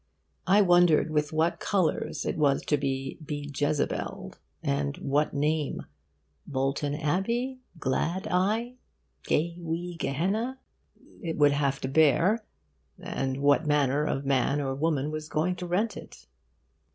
[0.47, 5.85] I wondered with what colours it was to be bejezebelled, and what name
[6.47, 7.59] Bolton Abbey?
[7.77, 8.77] Glad Eye?
[9.21, 10.57] Gay Wee Gehenna?
[11.21, 12.43] it would have to bear,
[12.97, 16.25] and what manner of man or woman was going to rent it.